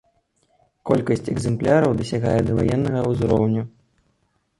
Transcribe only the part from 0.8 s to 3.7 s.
Колькасць экзэмпляраў дасягае даваеннага ўзроўню.